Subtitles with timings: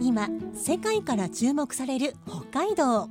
[0.00, 3.08] 今世界から注目される北海道。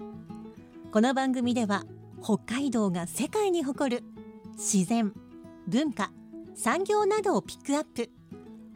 [0.92, 1.84] この番組では
[2.24, 4.04] 北海道が世界に誇る
[4.54, 5.14] 自然
[5.68, 6.12] 文化
[6.56, 8.10] 産業などをピックアップ。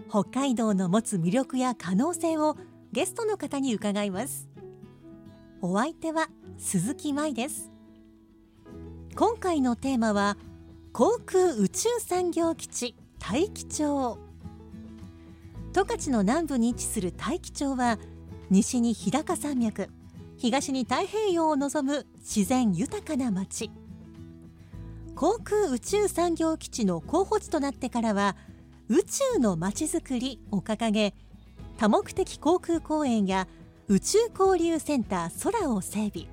[0.09, 2.57] 北海道の持つ魅力や可能性を
[2.91, 4.49] ゲストの方に伺います。
[5.61, 7.71] お相手は鈴木舞です。
[9.15, 10.37] 今回のテーマは
[10.91, 14.24] 航空宇宙産業基地大樹町。
[15.75, 17.99] 十勝の南部に位置する大樹町は
[18.49, 19.89] 西に日高山脈
[20.37, 23.69] 東に太平洋を望む自然豊かな町。
[25.15, 28.37] 航空宇宙産業基地の候補地となってからは
[28.87, 31.13] 宇宙のまちづくりを掲げ
[31.77, 33.45] 多目的航空公園や
[33.89, 36.29] 宇宙交流センター空を整備。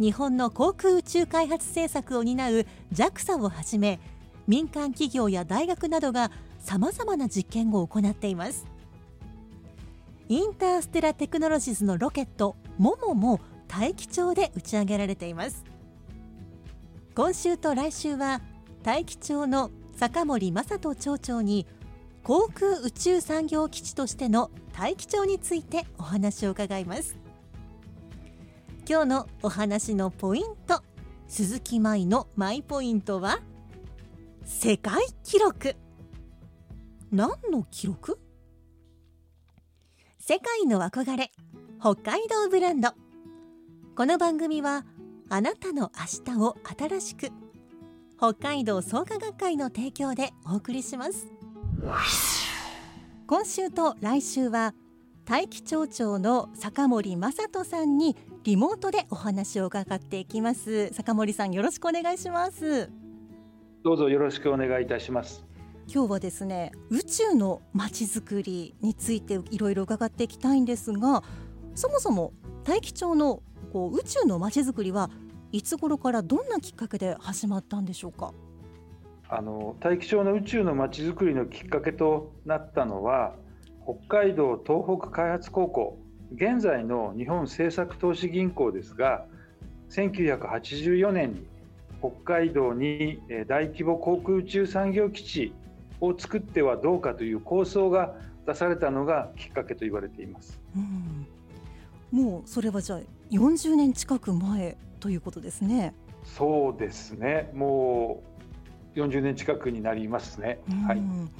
[0.00, 4.00] 日本の航空宇宙開発政策を担う JAXA をはじめ
[4.46, 8.66] 民間企業や大学などがさまざまな実験を行っています。
[10.28, 15.64] インターステラテクノロジーズのロケットモモも大気町で打ち上げられています。
[17.14, 18.42] 今週と来週は
[18.82, 21.66] 大気町の坂森正人町長に
[22.22, 27.16] 航空宇宙産業基地としての大気町についてお話を伺います。
[28.88, 30.82] 今日のお話のポイント
[31.26, 33.40] 鈴木舞のマイポイントは
[34.44, 35.74] 世界記録。
[37.10, 38.18] 何の記録？
[40.18, 41.32] 世界の憧れ
[41.80, 42.90] 北海道ブランド。
[43.96, 44.84] この番組は
[45.30, 45.90] あなたの
[46.26, 47.30] 明日を新しく
[48.18, 51.32] 北海道創価学会の提供でお送りします。
[53.26, 54.74] 今週と来週は
[55.24, 60.92] 大気町長の坂森正人さんにリモートでお話を伺っていきます。
[60.92, 62.90] 坂森さんよろしくお願いします。
[63.82, 65.47] どうぞよろしくお願いいたします。
[65.90, 71.22] 今日はですね宇宙のまちづくりについていろいろ伺っていきたいんですが
[71.74, 75.08] そもそも大気町のこう宇宙のまちづくりは
[75.50, 78.34] いつ頃からどんなきっかけで始まったんでしょうか？
[79.30, 83.34] あの大気町の宇宙のまちづくりのきっかけとなったのは
[83.84, 85.98] 北海道東北開発高校
[86.34, 89.24] 現在の日本政策投資銀行ですが
[89.88, 91.46] 1984年に
[92.00, 95.54] 北海道に大規模航空宇宙産業基地
[96.00, 98.14] を作ってはどうかという構想が
[98.46, 100.60] 出されたのがきっかけと言われています。
[100.76, 101.26] うん
[102.10, 103.00] もうそれはじゃあ
[103.30, 105.94] 40年近く前ということですね。
[106.24, 108.22] そうですねも
[108.96, 110.58] う40年近くになりますね。
[110.86, 111.30] はいうん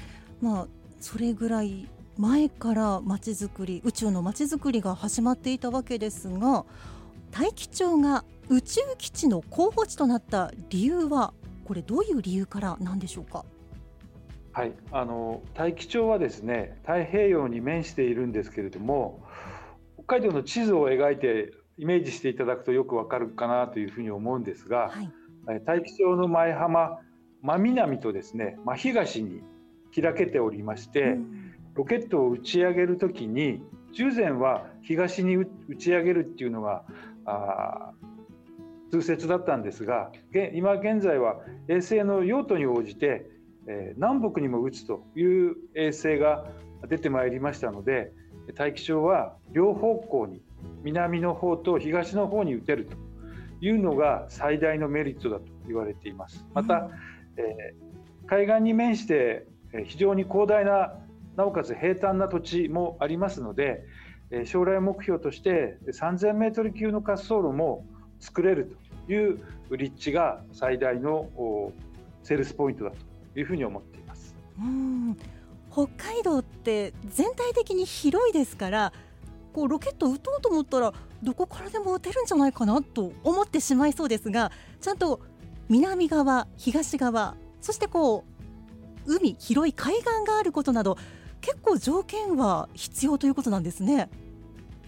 [0.43, 0.67] まあ
[1.01, 1.89] それぐらい
[2.19, 6.67] 前から街づくり宇宙の街づくりが始まっていたわけですが
[7.31, 11.33] 大気町が宇宙基地の候補地となった理由は
[11.65, 13.45] これどういう理由からなんでしょうか？
[14.59, 19.23] はい、あの大気町はですね太平洋に面しているんですけれども
[20.05, 25.13] 北海道の地図を描いてイメージしていただくとよくわかるかなというふうに思うんですが、はい。
[25.49, 26.99] え大気町の前浜
[27.41, 29.43] 真南とですね真東に
[29.95, 31.45] 開けておりまして、うん
[31.75, 35.47] ロケットを打ち上げるときに従前は東に打
[35.79, 36.83] ち上げるっていうのが
[37.25, 41.37] あー通説だったんですがげ今現在は
[41.69, 43.31] 衛星の用途に応じて、
[43.69, 46.47] えー南北にも打つという衛星が
[46.89, 48.13] 出てまいりましたので
[48.55, 50.43] 大気町は両方向に
[50.83, 52.97] 南の方と東の方に打てると
[53.61, 56.47] いうのが最大のメリットだと言われています。
[56.55, 56.91] また、
[57.37, 57.89] えー
[58.31, 60.95] 海岸に面してえー非常に広大な
[61.37, 63.85] なおかつ平坦な土地もありますので
[64.31, 67.85] えー将来目標として3000メートル級の滑走路も
[68.21, 68.77] 作れる
[69.07, 69.39] という
[69.77, 71.73] 立地が最大のお
[72.23, 72.97] セールスポイントだと
[73.39, 74.35] いうふうに思っています。
[74.59, 75.17] うん
[75.71, 78.93] 北海道って全体的に広いですから
[79.53, 80.93] こうロケットを撃とうと思ったら
[81.23, 84.51] どこからでも撃てるんじゃないかなと思ってしまいそうですが
[84.81, 85.21] ちゃんと
[85.69, 88.25] 南側東側そしてこ
[89.07, 90.97] う海広い海岸があることなど
[91.41, 94.11] 結構条件は必要ということなんですね。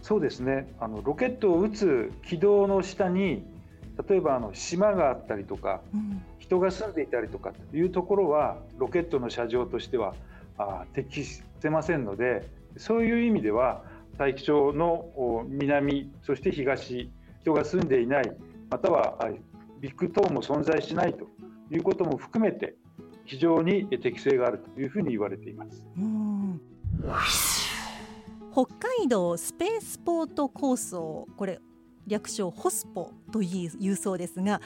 [0.02, 3.44] そうですねあのロケットを撃つ軌道の下に
[4.08, 10.14] 例えばあの島があったりとかうん人が住んでいたりとかというところはロケットの射場としては
[10.58, 13.84] あ適せませんのでそういう意味では
[14.18, 17.08] 大気町の南そして東
[17.42, 18.32] 人が住んでいない
[18.68, 19.16] または
[19.80, 21.28] ビッグ等も存在しないと
[21.70, 22.74] いうことも含めて
[23.24, 25.86] 非常に適性があるというふうに言われています。
[28.52, 31.60] 北海道スペースポート構想これ
[32.10, 34.60] 略称ホスポというそうですが、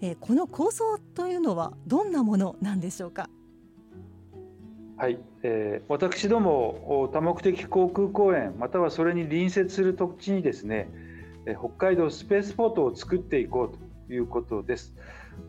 [0.00, 3.28] えー、この構想というのはどんなものなんでしょうか？
[4.96, 10.90] はい、えー、私ども多目的航空公園またはそれに隣接する土地にですね
[11.58, 14.94] 北海道スペースポートを作っていこうということです。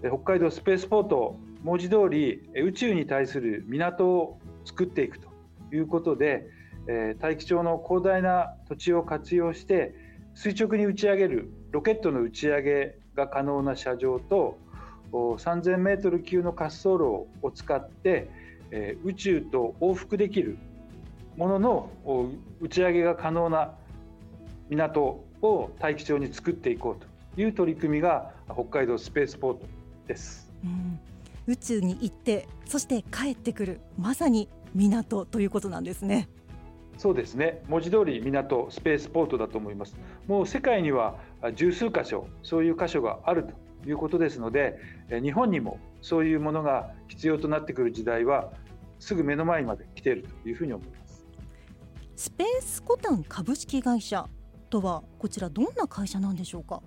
[0.02, 5.28] 北海道スペースポート文字通り宇宙に対する港を作っていくと
[5.74, 6.48] いうことで
[7.20, 9.94] 大気町の広大な土地を活用して
[10.36, 14.58] 垂直に打ち上げるロケットの打ち上げが可能な射場と
[15.12, 18.30] 3000メートル級の滑走路を使って
[19.04, 20.58] 宇宙と往復できる
[21.38, 21.90] ものの
[22.62, 23.74] 打ち上げが可能な
[24.70, 29.66] 港を大気町に作っていこうという取り組みが北海道スペースポート
[30.08, 30.52] です。
[30.64, 31.00] うん
[31.48, 36.30] 宇宙に行ってそして帰ってくるまさに港ということなんですね。
[37.02, 37.64] そうですね。
[37.68, 39.98] 文字通り港スペースポートだと思います。
[40.28, 41.16] もう世界には
[41.56, 43.48] 十数箇所そういう箇所がある
[43.84, 44.78] ということですので
[45.10, 48.52] 日本にもそういうものが必要となってくる時代は
[49.00, 51.26] すぐ目の前まで来ているというふうに思います。
[52.18, 54.28] スペースコタン株式会社
[54.70, 56.84] とはこちらどんな会社なんでしょうか？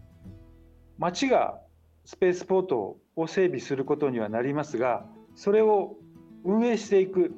[0.97, 1.59] 町が
[2.05, 5.97] スペースポートを整備することにはなりますがそれを
[6.45, 7.35] 運営していく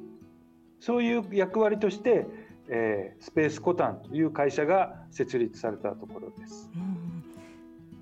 [0.79, 2.27] そういう役割として、
[2.69, 6.69] えー、スペースコタンという会社が設立されたところです。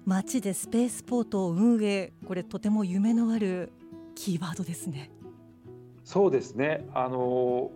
[0.06, 3.72] 街でスペースポートを運営これとても夢のある
[4.14, 5.12] キーワードですね。
[6.04, 7.72] そうですねあの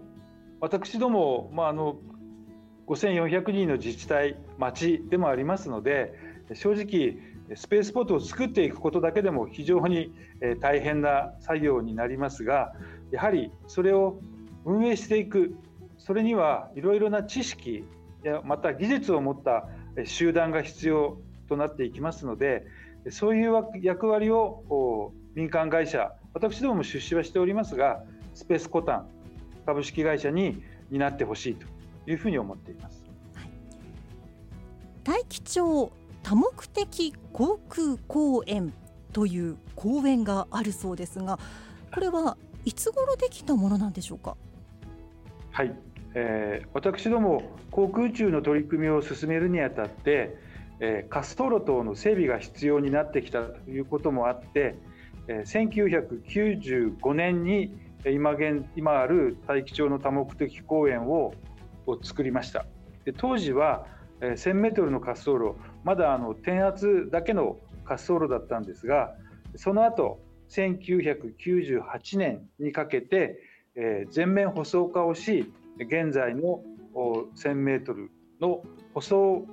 [0.61, 1.97] 私ども、まあ、あの
[2.87, 6.13] 5400人の自治体町でもありますので
[6.53, 7.17] 正直
[7.55, 10.13] スペースポートを作っていくことだけでも非常に
[10.59, 12.73] 大変な作業になりますが
[13.11, 14.19] やはりそれを
[14.65, 15.55] 運営していく
[15.99, 17.83] それにはいろいろな知識
[18.23, 19.67] やまた技術を持った
[20.05, 22.65] 集団が必要となっていきますので
[23.11, 28.03] そういう役割を民間会社私どもも出資はしておりますが
[28.33, 29.07] スペースコタン
[29.65, 31.67] 株式会社に担ってほしいと
[32.09, 33.03] いうふうに思っています。
[35.03, 35.91] 大気町
[36.23, 38.73] 多目的航空公園
[39.13, 41.39] という公園があるそうですが
[41.93, 44.35] これはいつ頃できたものなんでしょうか？
[45.51, 45.73] はい、
[46.15, 50.37] えー、私ども航空宇宙の取り組みを進めるにあたって、
[50.79, 54.75] えー、滑走路等の整備が必要になってきたということもあって、
[55.27, 57.73] えー、1995年に
[58.05, 61.33] 今現今ある大気町の多目的公園を
[61.85, 62.65] を作りました。
[63.05, 63.85] で当時は
[64.21, 69.15] 1000メートルの滑走路まだあの点圧だけの滑走路だったんですが
[69.55, 70.19] その後
[70.49, 73.39] 1998年にかけて、
[73.75, 76.61] えー、全面舗装化をし現在の
[76.93, 78.11] 1000メートル
[78.41, 79.45] の舗装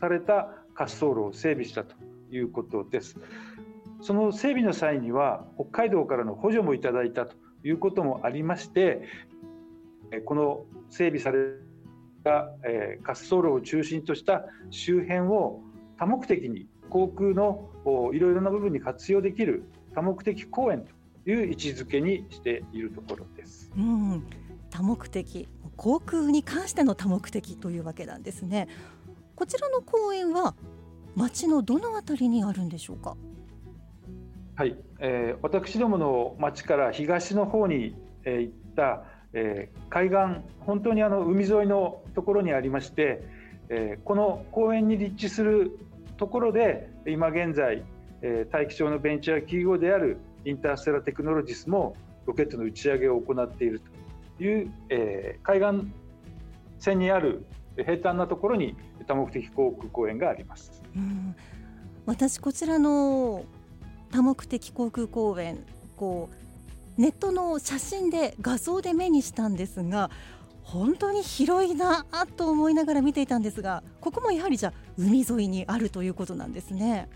[0.00, 0.48] された
[0.78, 1.94] 滑走路を整備したと
[2.30, 3.18] いうことです。
[4.00, 9.02] その整備の際には北海道からの補助もいただいたということもありまして
[10.24, 11.38] この整備され
[12.24, 15.60] た、滑走路を中心とした周辺を
[15.98, 17.70] 多目的に航空の
[18.12, 20.84] いろいろな部分に活用できる多目的公園
[21.24, 23.70] という位置づけにしているところです。
[23.76, 24.24] うん、
[24.72, 28.68] 多目的航空に関しての多目的というわけなんですね。
[29.36, 30.54] こちらの公園は
[31.14, 33.16] 町のどのあたりにあるんでしょうか？
[34.54, 43.22] はい、えー、私どもの町から東の方に、えー、行った、えー、海岸本当にあの海沿いのところにありまして、
[43.68, 45.78] えー、この公園に立地する
[46.16, 47.82] ところで今現在、
[48.22, 53.86] えー、大気町のベンチャー企業であるインターステラテクノロジスもロケットの打ち上げを行っていると
[54.40, 55.92] いう、えー、海岸
[56.78, 57.44] 線にある
[57.76, 60.82] 平坦なところに多目的航空公園があります。
[60.96, 61.34] うん
[62.04, 63.44] 私こちらの
[64.10, 65.64] 多目的航空公園
[65.96, 66.30] こ
[66.98, 70.10] うネットの写真で画像で目にしたんですが
[70.62, 72.04] 本当に広いな
[72.36, 77.08] と思いながら見ていたんですがここもやはりじゃ海沿いにあるということなんですね。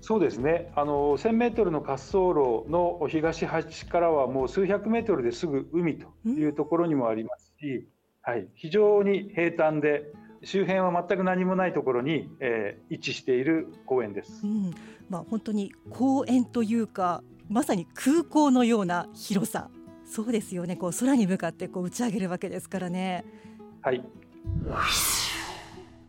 [0.00, 0.72] そうですね。
[0.76, 7.86] あの1000メートルの滑走路の東端からはもう数百メートルですぐ海というところにもありますし、
[8.22, 10.04] はい、非常に平坦で
[10.42, 14.74] 周辺は全く何もないところに、えー、位置している公園です、うん。
[15.10, 19.70] まあ、本当に公園というかまさに空港のような広さ。
[20.04, 20.76] そうですよね。
[20.76, 23.24] こう空に向かってこう打ち上げるわけですからね。
[23.80, 24.02] はい。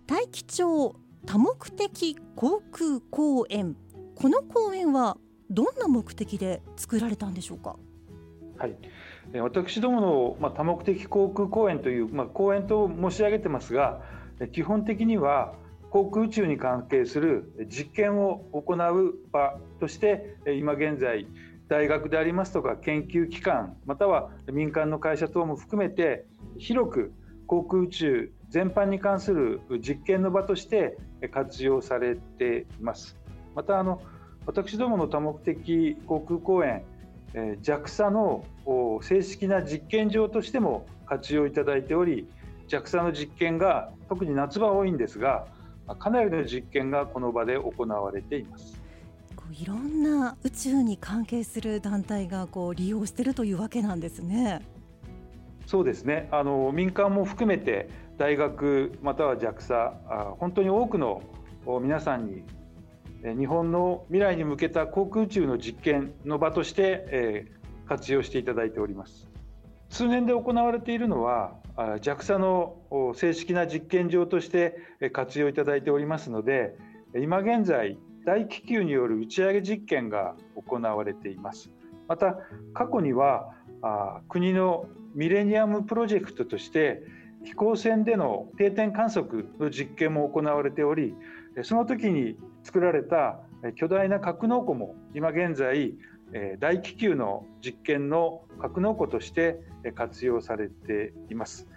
[0.08, 0.96] 大気町
[1.26, 3.76] 多目的航空公園。
[4.16, 5.18] この公園は
[5.50, 7.78] どんな目的で作られたんでしょうか？
[8.58, 8.76] はい。
[9.40, 14.02] 私どもの、まあ、多目的航空公園という、まあ、公園と申し上げてますが
[14.52, 15.54] 基本的には
[15.90, 21.28] 航空宇宙に関係する実験を行う場として今現在
[21.70, 26.26] 大学でありますとか研究機関または民間の会社等も含めて
[26.58, 27.14] 広く
[27.48, 30.98] 航空宇宙全般に関する実験の場として
[31.30, 33.18] 活用されています。
[33.56, 34.02] またあの
[34.46, 36.84] 私どもの多目的航空公園
[37.34, 38.44] JAXA の
[39.02, 42.28] 正式な実験場としても活用いただいており
[42.68, 45.48] JAXA の実験が特に夏場多いんですが
[46.00, 48.80] かなりの実験がこの場で行われています
[49.52, 54.62] いろんな宇宙に関係する団体がこう利用しているというわけなんですね。
[55.68, 57.90] そうですねあの民間も含めて
[58.22, 61.24] 大学または JAXA 本当に多くの
[61.82, 62.44] 皆さんに
[63.24, 67.48] 日本の未来に向けた航空宇宙の実験の場として
[67.88, 69.28] 活用していただいております。
[69.90, 72.76] 通年で行われているのは JAXA の
[73.16, 74.78] 正式な実験場として
[75.12, 76.76] 活用いただいておりますので
[77.16, 81.72] 今現在大気球による打ち上げ実験が行われています。
[82.08, 82.38] また
[82.76, 83.50] 過去には
[84.30, 84.86] 国の
[85.16, 87.02] ミレニアムプロジェクトとして
[87.44, 91.16] 飛行船での定点観測の実験も行われており
[91.64, 93.40] その時に作られた
[93.76, 95.94] 巨大な格納庫も今現在
[96.60, 99.60] 大気球の実験の格納庫として
[99.96, 101.68] 活用されています。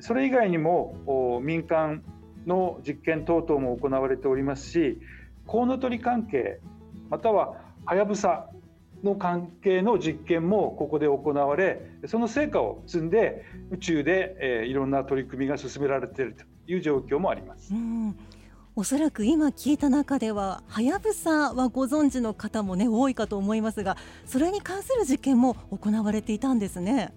[0.00, 2.02] それ以外にも民間
[2.46, 4.98] の実験等々も行われておりますし
[5.46, 6.60] コウノトリ関係
[7.08, 8.48] またははやぶさ
[9.02, 17.74] の関係の実験もここで行われその成果を積んで宇宙で、えいろんな取り組みが進められているという状況もあります。
[17.74, 18.16] うん
[18.76, 27.12] おそらく今聞いた中でははやぶさはご存知の方もね多いかと思いますがそれに関する実験も行われていたんですね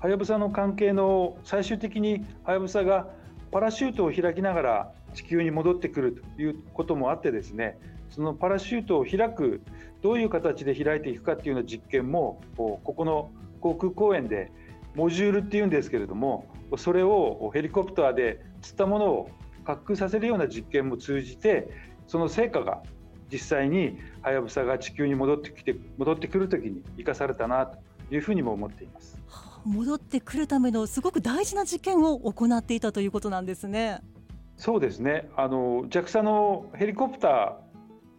[0.00, 3.06] はやぶさの関係の最終的にはやぶさが
[3.52, 7.78] パラシュートを開きながら地球に戻ってくるということもあってですね
[8.10, 9.62] そのパラシュートを開く
[10.02, 13.30] どういう形で開いていくかっていうような実験もここの
[13.60, 14.50] 航空公園で
[14.94, 19.30] モジュールっていうんですけれどもそれをヘリコプターで釣ったものを
[19.66, 21.70] 滑空させるような実験も通じて
[22.06, 22.82] その成果が
[23.30, 27.78] 実際にはやぶさが地球に戻ってきて戻ってくるときに生かされたなと
[28.10, 29.18] いうふうにも思っています。
[29.64, 34.00] 戻ってくるためのすごく大事な実験を行っていたということなんですね。
[34.56, 35.30] そうですね。
[35.36, 37.58] あの JAXA のヘリコプタ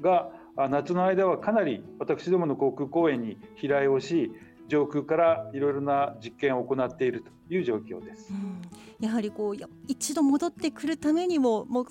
[0.02, 4.32] ーが夏の間はかなり私どもの航空公園に飛来をし
[4.68, 8.32] 上空からいろいろな実験を行っているという状況です。
[8.32, 9.56] うん、やはりこう
[9.88, 11.86] 一度戻ってくるためにももう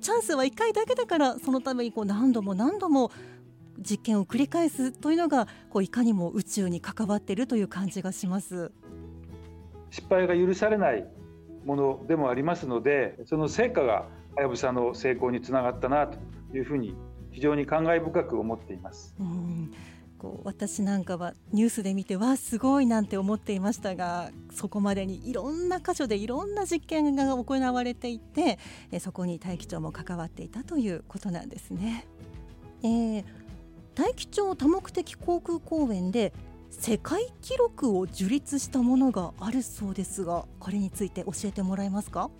[0.00, 3.10] チャンスは1回だけだからそのためにこう何度も何度も
[3.78, 8.72] 実験を繰り返すというのがこういかにも宇宙に関わっているという感じがします。
[9.90, 11.06] 失敗が許されない
[11.64, 16.18] ものでもありますのでその成果がはやぶさの成功につながったなと
[16.56, 16.94] いうふうに
[17.32, 19.14] 非常に感慨深く思っています。
[19.18, 19.72] うん
[20.18, 28.58] こう私なんかはニュースで見てわあすごいなんて思っていましたがそこまでにいろんな箇所でいろんな実験が行われていて
[28.92, 32.06] えそこに大気庁も関わっていたということなんですね。
[32.82, 33.24] えー、
[33.94, 36.34] 大気町多目的航空公園で
[36.70, 42.30] 世界記録を樹立したものがあるそうですがこれについて教えてもらえますか？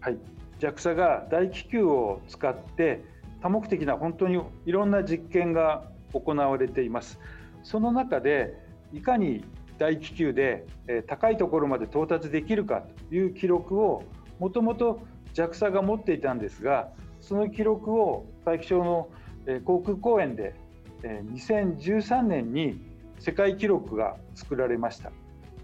[0.00, 0.18] はい
[0.60, 3.02] JAXA が大気球を使って
[3.40, 7.20] 多目的な本当にいろんな実験が行われています。
[7.62, 8.54] その中で
[8.92, 9.44] いかに
[9.78, 10.66] 大気球で
[11.06, 14.04] 高いところまで到達できるかという記録を
[14.38, 15.00] もともと
[15.34, 16.88] JAXA が持っていたんですが
[17.20, 19.08] その記録を大気省の
[19.64, 20.54] 航空公園で
[21.02, 22.80] 2013年に
[23.20, 25.12] 世界記録が作られました。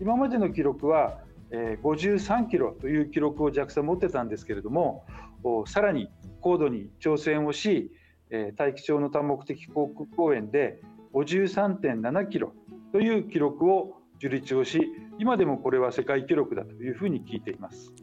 [0.00, 1.18] 今までの記録は
[1.50, 5.04] 53キロという記録を JAXA 持ってたんですけれども
[5.66, 6.10] さらに
[6.44, 7.90] 高度に挑戦をし
[8.56, 10.78] 大気町の多目的航空公園で
[11.14, 12.52] 53.7キロ
[12.92, 17.94] という記録を樹立をし今でもこれは世界記録だというふうに聞いています。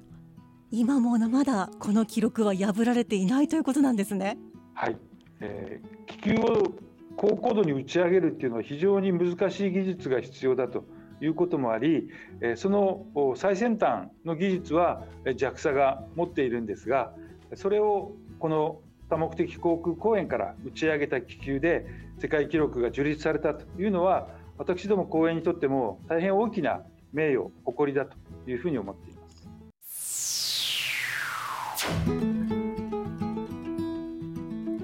[0.71, 4.39] 今もまだこの記録は破られていないということなんですね。
[4.74, 4.98] はい、
[5.41, 6.74] えー、気球を
[7.17, 10.86] 高高度に打ち上げるっていうのは非常に難しい技術が必要だと
[11.21, 12.10] いうこともあり
[12.55, 13.05] その
[13.36, 17.13] 最先端の技術は JAXA が持っているんですが
[17.55, 21.86] それをこの多目的航空公園から打ち上げた気球で
[22.19, 26.81] 世界記録が樹立されたというのは私ども公園にとっても大変大きな
[27.13, 28.17] 名誉誇りだと
[28.50, 29.48] いうふうに思っています。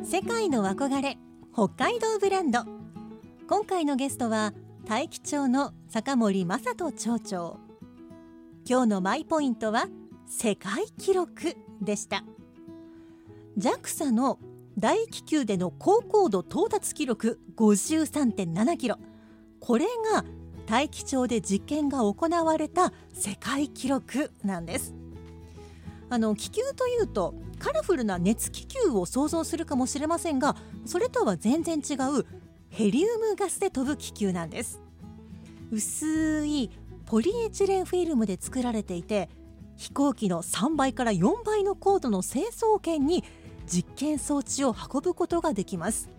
[0.03, 1.17] 世界の憧れ
[1.51, 2.59] 北海道ブランド。
[3.49, 4.53] 今回のゲストは
[4.85, 7.57] 大樹町の坂森正人町長。
[8.69, 9.87] 今日のマイポイントは
[10.27, 12.23] 世界記録でした。
[13.57, 14.37] JAXA の
[14.77, 18.99] 大気球での高高度到達記録53.7キロ。
[19.59, 20.23] これが
[20.67, 24.93] 大気町で実験が行われた世界記録なんです。
[26.09, 32.25] あの気球というとカラフルな熱気球を想像するかもしれませんがそれとは全然違う
[32.69, 34.79] ヘリウムガスで飛ぶ気球なんです。
[35.71, 36.69] 薄い
[37.07, 39.29] ポリエチレンフィルムで作られていて
[39.77, 43.23] 飛行機の3倍から4倍の高度の成層圏に
[43.67, 46.09] 実験装置を運ぶことができます。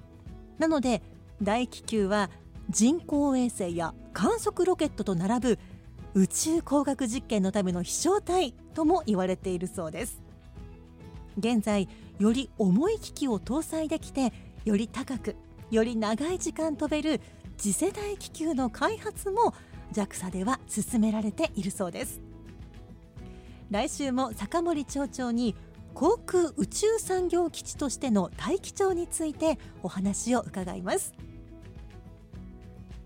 [0.59, 1.03] なので
[1.43, 2.31] 大気球は
[2.71, 5.59] 人工衛星や観測ロケットと並ぶ
[6.15, 10.21] 宇宙工学実験のための飛翔体とも言われているそうです。
[11.39, 11.89] 現在
[12.19, 14.33] より重い機器を搭載できて
[14.65, 15.37] より高く
[15.71, 17.21] より長い時間飛べる
[17.57, 19.55] 次世代気球の開発も
[19.93, 22.21] JAXA では進められているそうです。
[23.71, 25.55] 来週も坂森町長に
[25.95, 31.13] 航空宇宙産業基地としての大気町についてお話を伺います。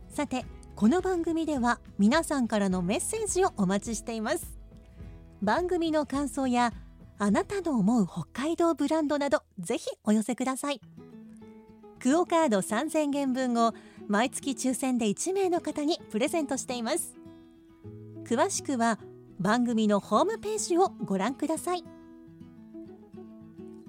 [0.09, 4.59] さてこの番組では皆さんからのメッセージをお待ちしています。
[5.41, 6.73] 番組の感想や
[7.19, 10.81] あなたの思う北海道ブランドなどぜひお寄せください。
[12.01, 13.75] クオカード3000元分を
[14.09, 17.15] 毎月抽選で1名の方にプレゼントしています。
[18.25, 18.99] 詳しくは
[19.39, 21.85] 番組のホームページをご覧ください。